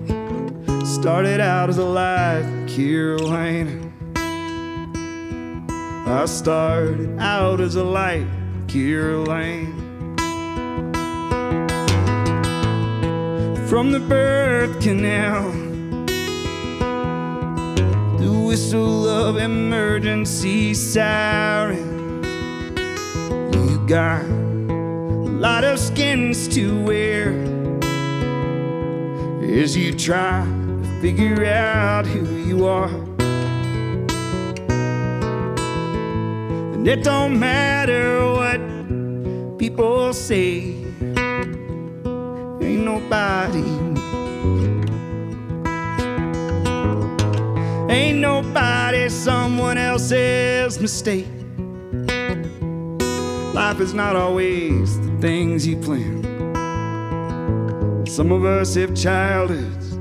[0.84, 3.85] started out as a light, Carolina.
[6.08, 8.28] I started out as a light,
[8.68, 9.74] Carolina.
[13.66, 15.50] From the birth canal,
[18.18, 22.24] the whistle of emergency sirens.
[23.52, 27.32] You got a lot of skins to wear
[29.60, 33.05] as you try to figure out who you are.
[36.86, 38.60] And it don't matter what
[39.58, 40.84] people say,
[42.60, 43.64] ain't nobody.
[47.92, 51.26] Ain't nobody someone else's mistake.
[53.52, 56.22] Life is not always the things you plan.
[58.06, 59.98] Some of us have childhoods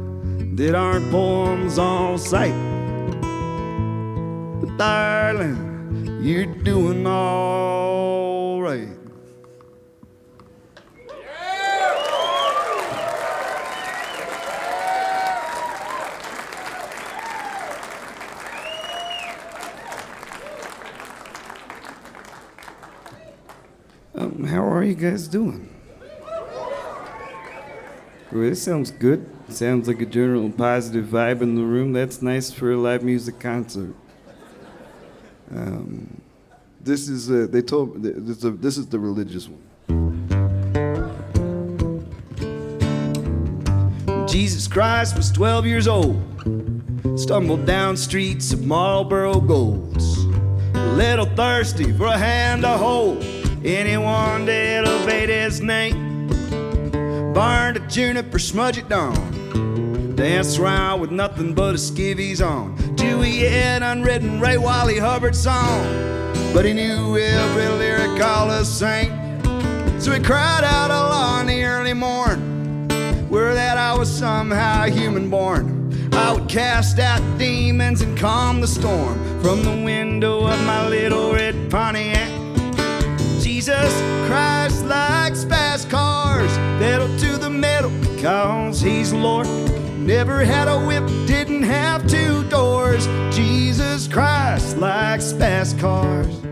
[0.55, 2.53] that aren't poems on sight.
[4.61, 5.64] But darling,
[6.25, 8.87] you're doing all right.
[24.15, 25.69] Um, how are you guys doing?
[28.31, 29.29] Well, this sounds good.
[29.49, 31.93] Sounds like a general positive vibe in the room.
[31.93, 33.93] That's nice for a live music concert.
[36.85, 39.63] This is they told th- this this is the religious one.
[44.27, 46.21] Jesus Christ was 12 years old.
[47.15, 50.25] Stumbled down streets of Marlboro Golds.
[50.75, 53.23] A little thirsty for a hand to hold.
[53.63, 56.27] Anyone to elevate his name.
[57.33, 60.13] Burned a juniper, smudge it down.
[60.15, 62.77] Danced around with nothing but a skivvies on.
[62.95, 66.15] Juliet unwritten Ray Wylie Hubbard song.
[66.55, 69.11] But he knew every lyric all the same.
[69.99, 72.87] So he cried out aloud in the early morn
[73.29, 75.91] were that I was somehow human born.
[76.13, 81.33] I would cast out demons and calm the storm from the window of my little
[81.33, 82.29] red Pontiac.
[83.41, 83.93] Jesus
[84.25, 89.47] Christ likes fast cars, pedal to the metal because he's Lord.
[89.99, 93.07] Never had a whip, didn't have two doors.
[93.35, 96.44] Jesus Christ likes fast cars.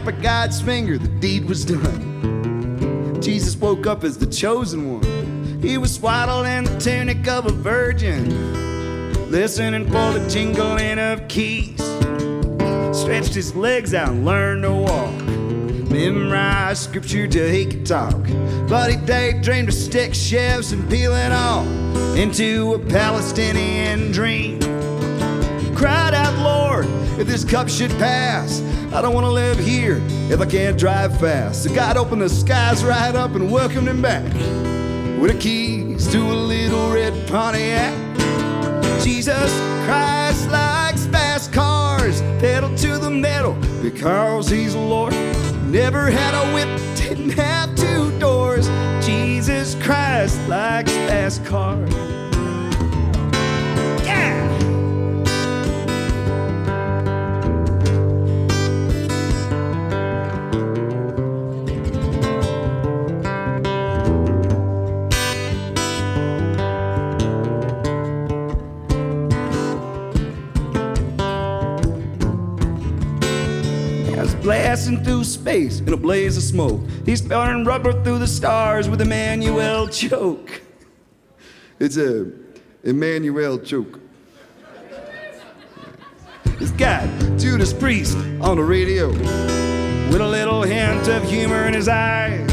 [0.00, 3.20] Snap of God's finger, the deed was done.
[3.20, 5.60] Jesus woke up as the chosen one.
[5.60, 11.76] He was swaddled in the tunic of a virgin, listening for the jingling of keys.
[12.98, 15.12] Stretched his legs out and learned to walk.
[15.90, 18.22] Memorized scripture till he could talk.
[18.70, 21.66] But he daydreamed of stick shifts and peeling off
[22.16, 24.60] into a Palestinian dream
[27.20, 28.62] if this cup should pass,
[28.94, 30.00] I don't want to live here
[30.30, 31.64] if I can't drive fast.
[31.64, 34.24] So God opened the skies right up and welcomed him back
[35.20, 37.94] with the keys to a little red Pontiac.
[39.04, 39.52] Jesus
[39.84, 43.52] Christ likes fast cars, pedal to the metal
[43.82, 45.12] because he's Lord.
[45.66, 48.66] Never had a whip, didn't have two doors.
[49.04, 52.19] Jesus Christ likes fast cars.
[74.70, 76.80] Blasting through space in a blaze of smoke.
[77.04, 80.62] He's burning rubber through the stars with Emmanuel choke.
[81.80, 82.30] It's a
[82.84, 83.98] Emmanuel choke.
[86.60, 91.88] He's got Judas Priest on the radio with a little hint of humor in his
[91.88, 92.48] eyes.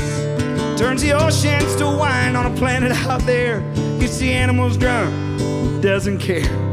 [0.75, 3.59] Turns the oceans to wine on a planet out there.
[3.99, 6.66] Gets the animals drunk, doesn't care.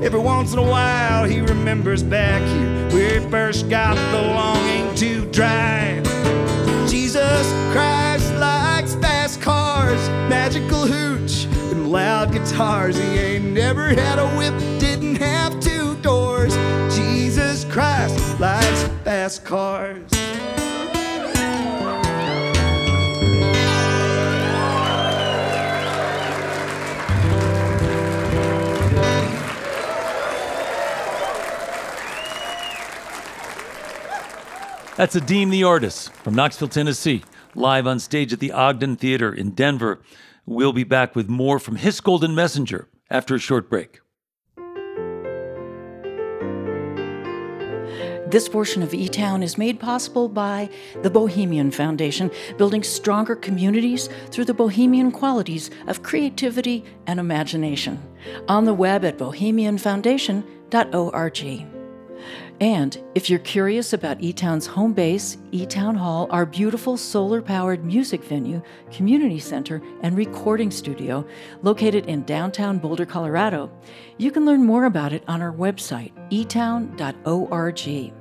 [0.00, 4.94] Every once in a while, he remembers back here where he first got the longing
[4.94, 6.04] to drive.
[6.88, 12.96] Jesus Christ likes fast cars, magical hooch, and loud guitars.
[12.96, 16.54] He ain't never had a whip, didn't have two doors.
[16.94, 20.08] Jesus Christ likes fast cars.
[34.98, 37.22] That's Adeem the artist from Knoxville, Tennessee,
[37.54, 40.00] live on stage at the Ogden Theater in Denver
[40.48, 44.00] We'll be back with more from Hiss Golden Messenger after a short break.
[48.26, 50.70] This portion of E Town is made possible by
[51.02, 58.02] the Bohemian Foundation, building stronger communities through the bohemian qualities of creativity and imagination.
[58.48, 61.77] On the web at bohemianfoundation.org.
[62.60, 68.24] And if you're curious about eTown's home base, eTown Hall, our beautiful solar powered music
[68.24, 71.24] venue, community center, and recording studio
[71.62, 73.70] located in downtown Boulder, Colorado,
[74.16, 78.12] you can learn more about it on our website, etown.org.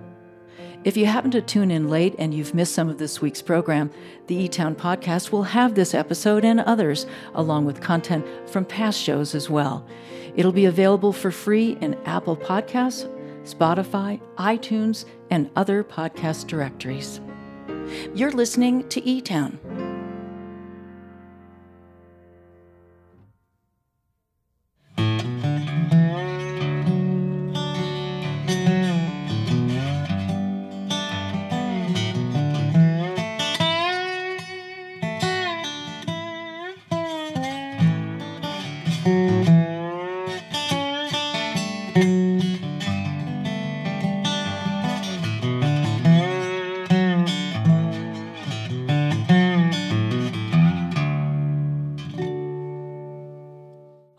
[0.84, 3.90] If you happen to tune in late and you've missed some of this week's program,
[4.28, 9.34] the eTown podcast will have this episode and others, along with content from past shows
[9.34, 9.84] as well.
[10.36, 13.12] It'll be available for free in Apple Podcasts,
[13.48, 17.22] Spotify, iTunes, and other podcast directories.
[18.14, 19.87] You're listening to eTown.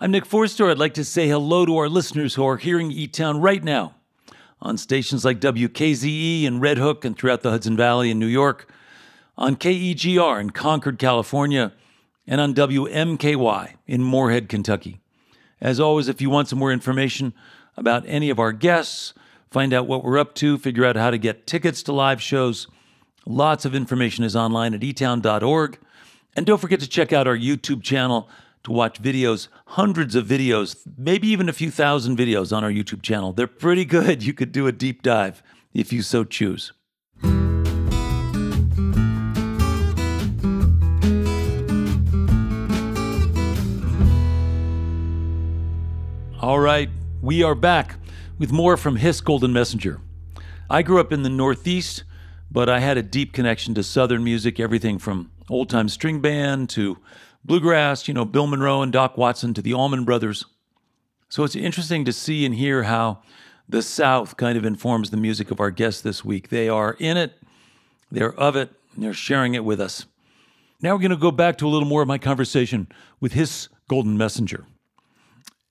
[0.08, 0.70] I'm Nick Forster.
[0.70, 3.94] I'd like to say hello to our listeners who are hearing E Town right now
[4.58, 8.72] on stations like WKZE and Red Hook and throughout the Hudson Valley in New York,
[9.36, 11.74] on KEGR in Concord, California,
[12.26, 14.98] and on WMKY in Morehead, Kentucky.
[15.60, 17.34] As always, if you want some more information
[17.76, 19.12] about any of our guests,
[19.50, 22.66] find out what we're up to, figure out how to get tickets to live shows,
[23.26, 25.78] lots of information is online at etown.org.
[26.34, 28.26] And don't forget to check out our YouTube channel
[28.64, 33.02] to watch videos, hundreds of videos, maybe even a few thousand videos on our YouTube
[33.02, 33.32] channel.
[33.32, 34.22] They're pretty good.
[34.22, 35.42] You could do a deep dive
[35.72, 36.72] if you so choose.
[46.40, 46.88] All right,
[47.20, 47.96] we are back
[48.38, 50.00] with more from Hiss Golden Messenger.
[50.70, 52.04] I grew up in the Northeast,
[52.50, 56.70] but I had a deep connection to Southern music, everything from old time string band
[56.70, 56.98] to
[57.44, 60.44] bluegrass, you know, Bill Monroe and Doc Watson to the Allman Brothers.
[61.28, 63.22] So it's interesting to see and hear how
[63.68, 66.48] the South kind of informs the music of our guests this week.
[66.48, 67.38] They are in it,
[68.10, 70.06] they're of it, and they're sharing it with us.
[70.80, 72.88] Now we're going to go back to a little more of my conversation
[73.20, 74.64] with Hiss Golden Messenger.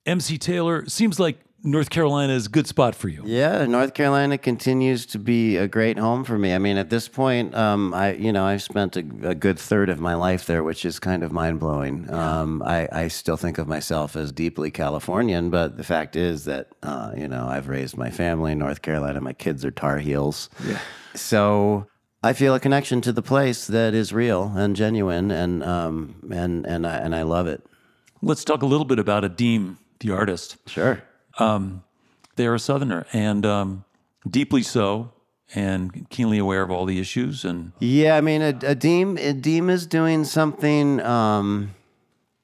[0.06, 3.24] MC Taylor seems like North Carolina is a good spot for you.
[3.26, 6.54] Yeah, North Carolina continues to be a great home for me.
[6.54, 9.90] I mean, at this point, um, I you know I've spent a, a, good third
[9.90, 12.12] of my life there, which is kind of mind blowing.
[12.14, 16.70] Um, I, I, still think of myself as deeply Californian, but the fact is that
[16.84, 19.20] uh, you know I've raised my family in North Carolina.
[19.20, 20.50] My kids are Tar Heels.
[20.66, 20.80] Yeah.
[21.16, 21.88] So
[22.22, 26.68] I feel a connection to the place that is real and genuine, and um, and
[26.68, 27.66] and I, and I love it.
[28.22, 30.58] Let's talk a little bit about Adeem, the artist.
[30.68, 31.02] Sure
[31.38, 31.84] um,
[32.36, 33.86] they're a Southerner and um,
[34.30, 35.12] deeply so,
[35.56, 37.46] and keenly aware of all the issues.
[37.46, 41.74] And yeah, I mean, Adeem Adeem is doing something um,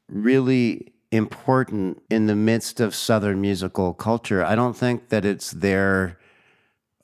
[0.09, 4.43] really important in the midst of Southern musical culture.
[4.43, 6.17] I don't think that it's their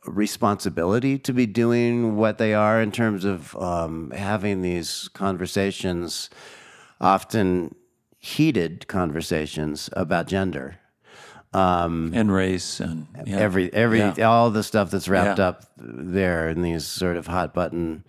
[0.05, 6.29] responsibility to be doing what they are in terms of um, having these conversations,
[6.99, 7.75] often
[8.19, 10.79] heated conversations about gender
[11.53, 13.37] um, and race and yeah.
[13.37, 14.29] every every yeah.
[14.29, 15.47] all the stuff that's wrapped yeah.
[15.47, 18.03] up there in these sort of hot button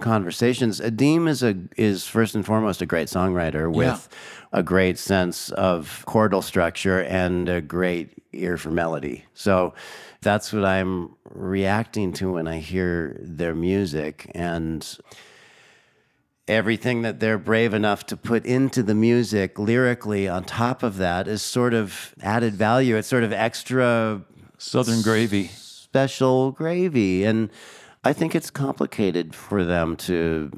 [0.00, 0.80] conversations.
[0.80, 4.08] Adeem is a is first and foremost a great songwriter with
[4.52, 9.24] a great sense of chordal structure and a great ear for melody.
[9.34, 9.74] So
[10.22, 14.98] that's what I'm reacting to when I hear their music and
[16.48, 21.26] everything that they're brave enough to put into the music lyrically on top of that
[21.26, 22.96] is sort of added value.
[22.96, 24.22] It's sort of extra
[24.58, 27.24] southern gravy, special gravy.
[27.24, 27.50] And
[28.04, 30.52] I think it's complicated for them to.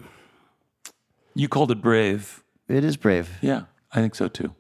[1.35, 2.43] You called it brave.
[2.69, 3.39] It is brave.
[3.41, 3.63] Yeah,
[3.93, 4.55] I think so too.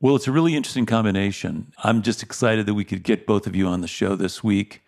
[0.00, 1.72] Well, it's a really interesting combination.
[1.82, 4.82] I'm just excited that we could get both of you on the show this week.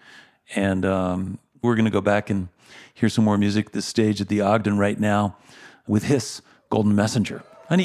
[0.55, 2.49] And um, we're going to go back and
[2.95, 5.37] hear some more music This stage at the Ogden right now
[5.87, 7.80] with Hiss Golden Messenger, an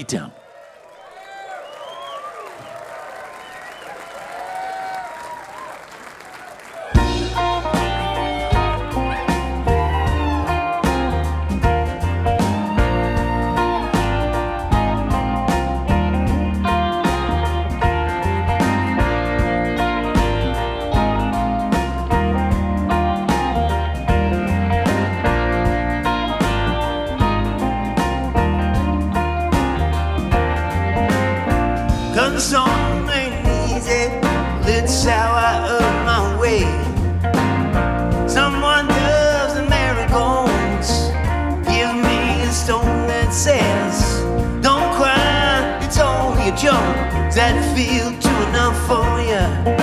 [46.62, 49.81] Junk that feel too enough for you.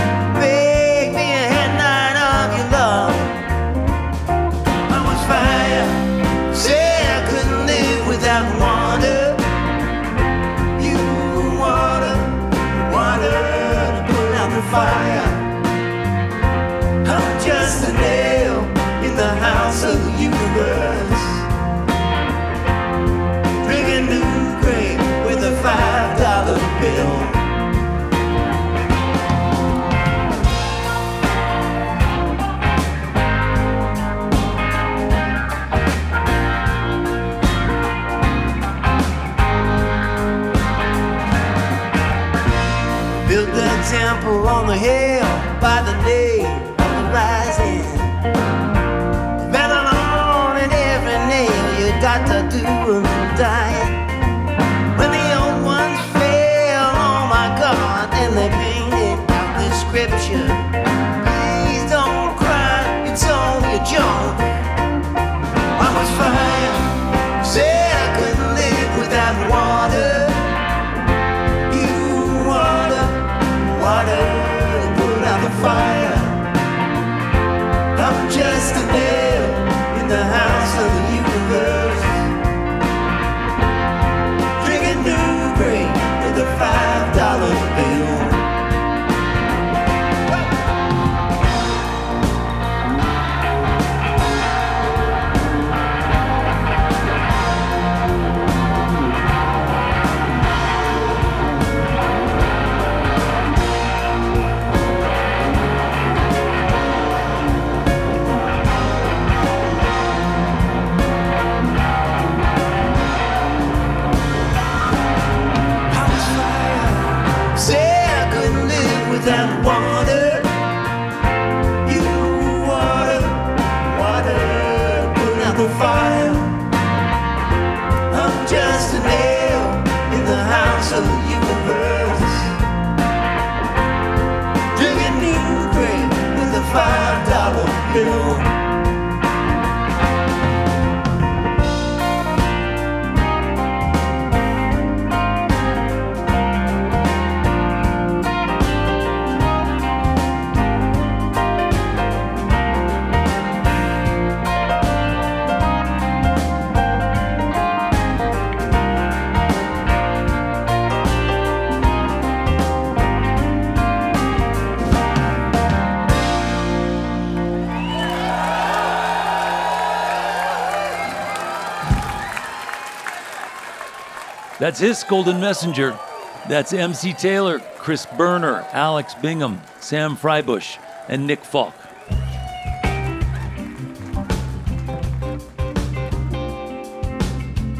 [174.69, 175.99] That's Hiss Golden Messenger.
[176.47, 181.73] That's MC Taylor, Chris Boerner, Alex Bingham, Sam Fribush, and Nick Falk.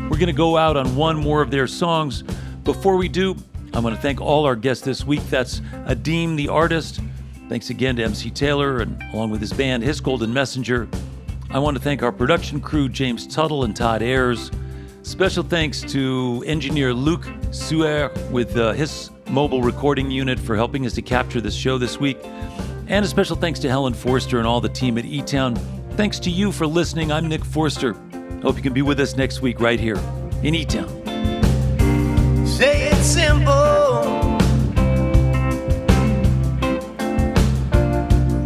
[0.09, 2.23] We're going to go out on one more of their songs.
[2.65, 3.37] Before we do,
[3.75, 5.21] I want to thank all our guests this week.
[5.29, 7.01] That's Adeem, the artist.
[7.51, 10.89] Thanks again to MC Taylor and along with his band, Hiss Golden Messenger.
[11.51, 14.51] I want to thank our production crew, James Tuttle and Todd Ayers.
[15.19, 20.93] Special thanks to engineer Luc Suer with uh, his mobile recording unit for helping us
[20.93, 22.19] to capture this show this week.
[22.87, 25.57] And a special thanks to Helen Forster and all the team at E Town.
[25.97, 27.11] Thanks to you for listening.
[27.11, 27.95] I'm Nick Forster.
[28.43, 29.99] Hope you can be with us next week right here
[30.45, 30.87] in E Town.
[32.47, 33.49] Say it's simple.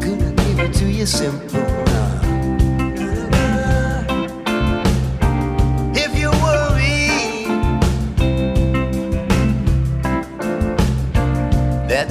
[0.00, 1.51] Gonna give it to you simple.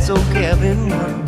[0.01, 1.20] That's Kevin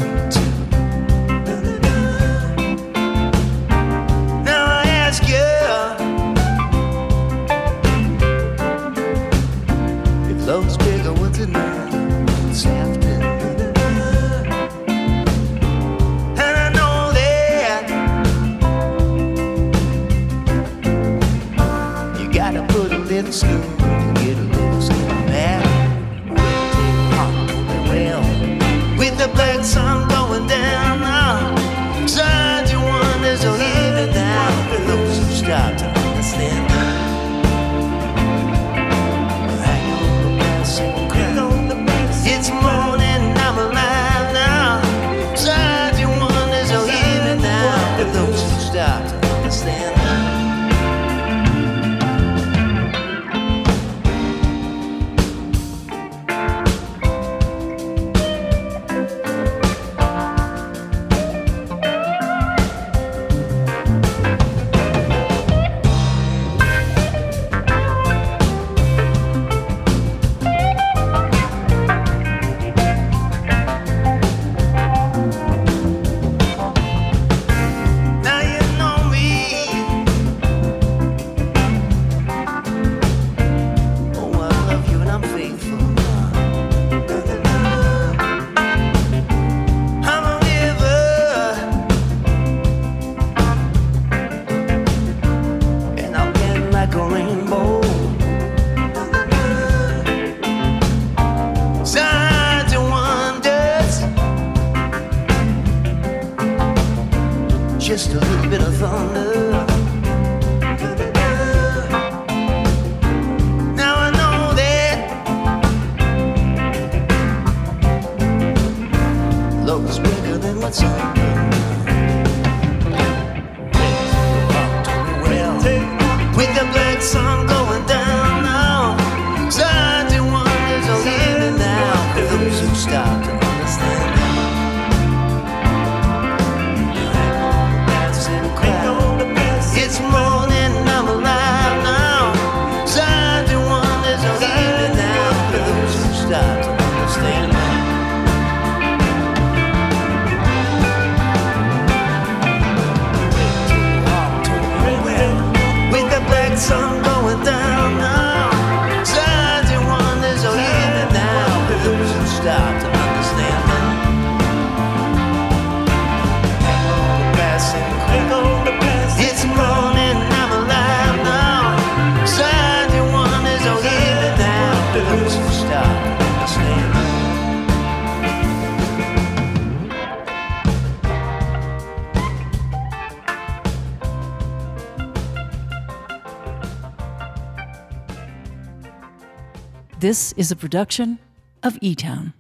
[190.36, 191.20] Is a production
[191.62, 192.34] of E Town.